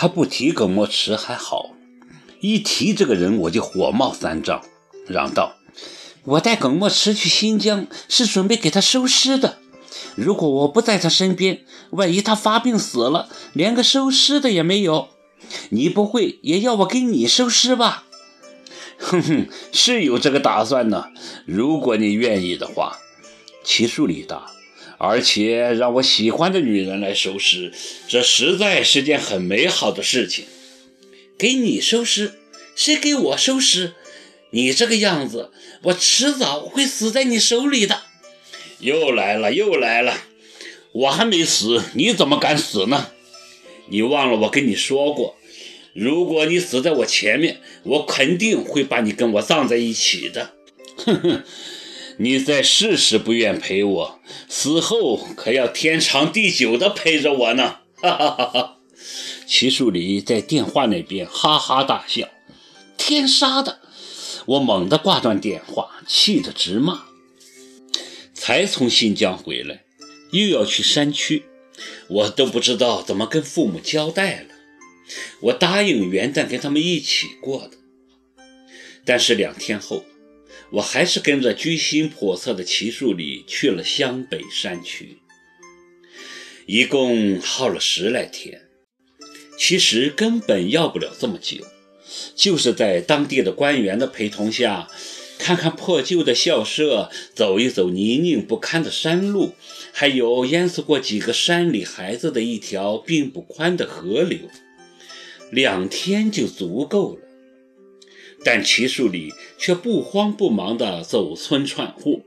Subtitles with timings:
[0.00, 1.70] 他不提耿墨池还好，
[2.40, 4.62] 一提这个人我就火冒三丈，
[5.08, 5.56] 嚷道
[6.22, 9.58] ：“我带耿墨池去新疆是准备给他收尸的。
[10.14, 15.08] 如果我不在他身边，万一他发病死了，连个收尸的也没有。
[15.70, 18.04] 你不会也要我给你收尸吧
[18.98, 21.06] ？”“哼哼，是有这个打算呢。
[21.44, 22.98] 如果你愿意的话。”
[23.64, 24.52] 齐树礼答。
[24.98, 27.72] 而且让我喜欢的女人来收尸，
[28.08, 30.44] 这实在是件很美好的事情。
[31.38, 32.34] 给你收尸，
[32.74, 33.94] 谁给我收尸？
[34.50, 35.52] 你这个样子，
[35.84, 38.02] 我迟早会死在你手里的。
[38.80, 40.18] 又来了，又来了！
[40.92, 43.10] 我还没死，你怎么敢死呢？
[43.88, 45.36] 你忘了我跟你说过，
[45.92, 50.54] 如果你死在我前面，我肯定会把你跟我葬在一起的。
[50.96, 51.44] 哼哼。
[52.20, 57.78] 你在世时不愿陪我，死后可要天长地久的陪着我呢！
[57.94, 58.78] 哈哈哈哈！
[59.46, 62.28] 齐树礼在电话那边哈哈大笑。
[62.96, 63.78] 天杀的！
[64.46, 67.04] 我猛地挂断电话，气得直骂。
[68.34, 69.84] 才从新疆回来，
[70.32, 71.44] 又要去山区，
[72.08, 74.48] 我都不知道怎么跟父母交代了。
[75.42, 77.76] 我答应元旦跟他们一起过的，
[79.04, 80.02] 但是两天后。
[80.70, 85.18] 我还是跟着居心叵测的齐树礼去了湘北山区，
[86.66, 88.62] 一共耗了十来天。
[89.58, 91.66] 其实根本要不了这么久，
[92.36, 94.88] 就是在当地的官员的陪同下，
[95.38, 99.54] 看看破旧的校舍，走一走泥泞不堪的山路，
[99.92, 104.38] 还有淹死过几个山里孩子的一条并不宽的河流，
[105.50, 107.27] 两天就足够了。
[108.44, 112.24] 但齐树礼却不慌不忙地走村串户，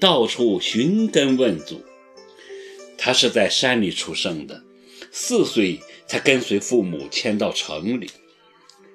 [0.00, 1.84] 到处寻根问祖。
[2.96, 4.62] 他是在山里出生的，
[5.10, 8.10] 四岁才跟随父母迁到城里。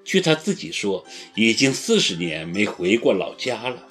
[0.05, 1.05] 据他自己说，
[1.35, 3.87] 已经四十年没回过老家了。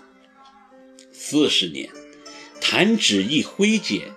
[1.13, 1.89] 四十年，
[2.61, 4.13] 弹指一挥间，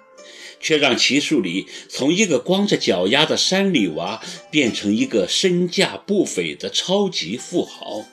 [0.60, 8.06] 却让齐树礼从一个光着脚丫的山里娃，变成一个身价不菲的超级富豪。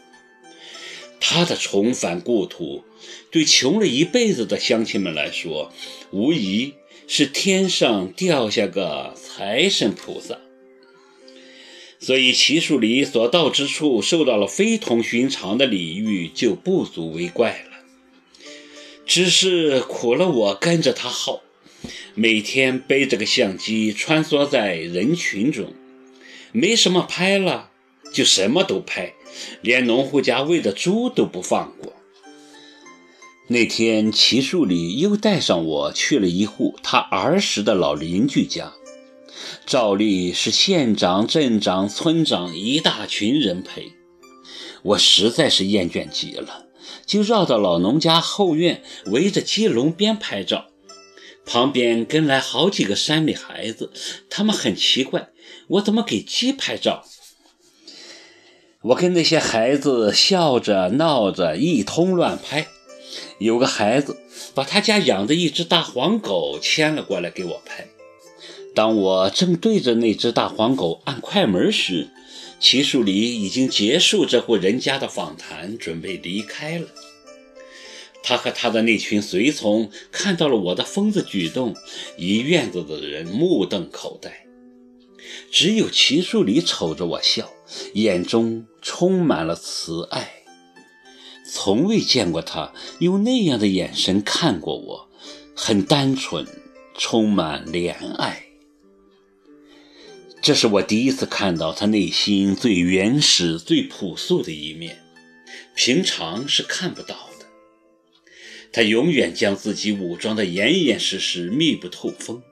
[1.25, 2.83] 他的重返故土，
[3.31, 5.72] 对穷了一辈子的乡亲们来说，
[6.10, 6.75] 无疑
[7.06, 10.38] 是天上掉下个财神菩萨。
[12.00, 17.78] 所以齐树礼所到之处，受到了非同寻常的礼遇，就不足为怪了。
[19.06, 21.43] 只是苦了我跟着他耗，
[22.15, 25.72] 每天背着个相机穿梭在人群中，
[26.50, 27.71] 没什么拍了，
[28.12, 29.15] 就什么都拍。
[29.60, 31.93] 连农户家喂的猪都不放过。
[33.48, 38.72] 那天，齐树礼又带上我去了一户他儿时的老邻居家，
[39.66, 43.93] 照例是县长、镇长、村长一大群人陪。
[44.82, 46.66] 我实在是厌倦极了，
[47.04, 50.69] 就绕到老农家后院，围着鸡笼边拍照。
[51.44, 53.93] 旁边跟来好几个山里孩子，
[54.31, 55.31] 他们很奇怪，
[55.69, 57.04] 我怎么给鸡拍照。
[58.82, 62.66] 我跟那些孩子笑着闹着一通乱拍，
[63.38, 64.16] 有个孩子
[64.54, 67.87] 把他家养的一只大黄狗牵了过来给我拍。
[68.75, 72.09] 当我正对着那只大黄狗按快门时，
[72.59, 76.88] 齐树礼已经结束这户人家的访谈，准备离开了。
[78.25, 81.76] 他和他的那群随从看到了我的疯子举动，
[82.16, 84.47] 一院子的人目瞪口呆，
[85.53, 87.49] 只有齐树礼瞅着我笑，
[87.94, 88.66] 眼中。
[88.84, 90.43] 充满了慈爱，
[91.47, 95.09] 从未见过他用那样的眼神看过我，
[95.55, 96.44] 很单纯，
[96.99, 98.47] 充满怜爱。
[100.43, 105.00] 这是我第一次看到他内心最原始、最朴素的一面，
[105.77, 107.47] 平常是看不到的。
[108.72, 112.43] 他永远将自己武装得严严实实、密不透风。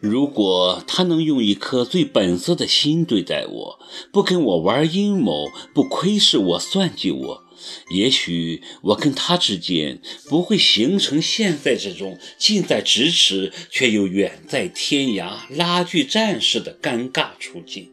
[0.00, 3.80] 如果他能用一颗最本色的心对待我，
[4.12, 7.44] 不跟我玩阴谋，不窥视我、算计我，
[7.90, 17.90] 也许我跟他之间不会形成现在这种近在咫尺却又远在天涯拉锯战似的尴尬处境。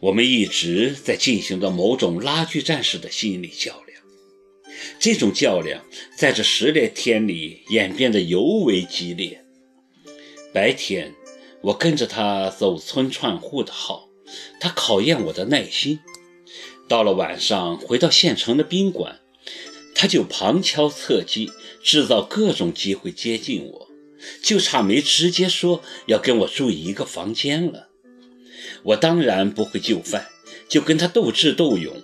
[0.00, 4.02] 我们一直在进行着某种拉锯战式的心理较量，
[4.98, 5.84] 这种较量
[6.16, 9.44] 在这十来天里演变得尤为激烈。
[10.58, 11.14] 白天，
[11.60, 14.08] 我跟着他走村串户的号，
[14.58, 16.00] 他考验我的耐心。
[16.88, 19.20] 到了晚上，回到县城的宾馆，
[19.94, 23.88] 他就旁敲侧击，制造各种机会接近我，
[24.42, 27.90] 就差没直接说要跟我住一个房间了。
[28.82, 30.26] 我当然不会就范，
[30.68, 32.02] 就跟他斗智斗勇，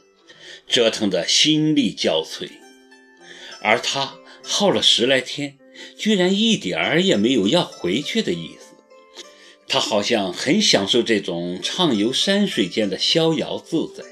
[0.68, 2.48] 折腾得心力交瘁。
[3.60, 4.14] 而他
[4.44, 5.58] 耗了十来天，
[5.96, 8.74] 居然一点儿也没有要回去的意思。
[9.66, 14.04] 他好像很享受这种畅游山水间的逍遥自在。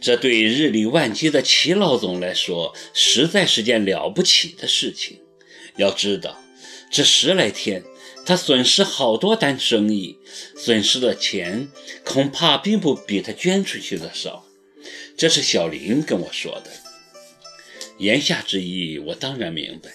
[0.00, 5.20] 这对日理万机的齐老总来说，实在是件了不起的事情。
[5.76, 6.42] 要知道，
[6.90, 7.82] 这十来天，
[8.24, 10.18] 他损失好多单生意，
[10.56, 11.68] 损失的钱
[12.04, 14.46] 恐怕并不比他捐出去的少。
[15.16, 16.70] 这是小林跟我说的。
[17.98, 19.90] 言下之意，我当然明白。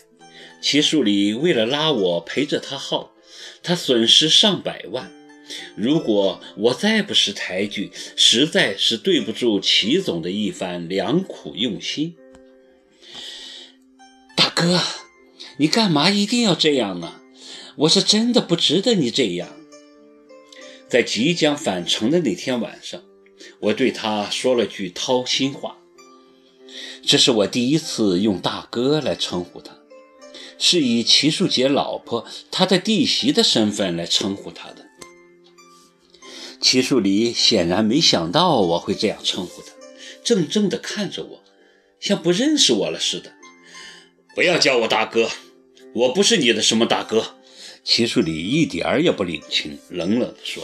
[0.62, 3.12] 齐树礼为了拉我陪着他耗，
[3.64, 5.12] 他损失上百万。
[5.76, 12.16] 如果我再不识抬举，实在是对不住齐总的一番良苦用心。
[14.38, 14.80] 大哥。
[15.58, 17.22] 你干嘛一定要这样呢？
[17.76, 19.50] 我是真的不值得你这样。
[20.88, 23.04] 在即将返程的那天晚上，
[23.60, 25.78] 我对他说了句掏心话。
[27.06, 29.78] 这是我第一次用大哥来称呼他，
[30.58, 34.88] 是以齐树杰老婆他的弟媳的身份来称呼他的。
[36.60, 39.74] 齐树礼显然没想到我会这样称呼他，
[40.24, 41.44] 怔怔地看着我，
[42.00, 43.34] 像不认识我了似的。
[44.36, 45.30] 不要叫我大哥。
[45.94, 47.36] 我不是你的什么大哥，
[47.84, 50.64] 齐树礼一点儿也不领情，冷冷地说：“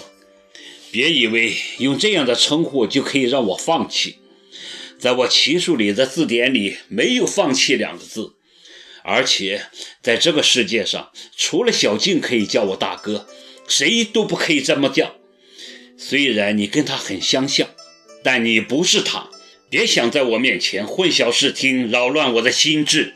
[0.90, 4.20] 别以为用这样的称呼就可以让我放弃，
[4.98, 8.36] 在我齐树礼的字典里没有放弃两个字，
[9.08, 9.68] 而且
[10.02, 13.26] 在这个世界上，除了小静可以叫我大哥，
[13.66, 15.16] 谁都不可以这么叫。
[15.98, 17.70] 虽然你跟他很相像，
[18.22, 19.30] 但你不是他，
[19.70, 23.14] 别想在我面前混淆视听，扰乱我的心智。”